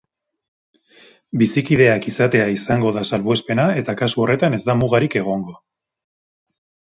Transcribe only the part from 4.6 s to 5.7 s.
da mugarik egongo.